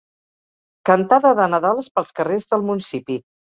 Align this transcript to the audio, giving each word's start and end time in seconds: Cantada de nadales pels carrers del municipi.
Cantada 0.91 1.35
de 1.41 1.47
nadales 1.55 1.93
pels 1.99 2.11
carrers 2.23 2.51
del 2.55 2.67
municipi. 2.73 3.23